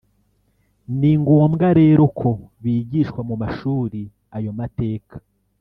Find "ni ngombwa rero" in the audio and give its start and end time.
0.99-2.03